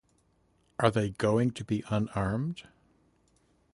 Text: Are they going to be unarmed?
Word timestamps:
Are 0.79 0.89
they 0.89 1.11
going 1.11 1.51
to 1.51 1.63
be 1.63 1.83
unarmed? 1.91 2.63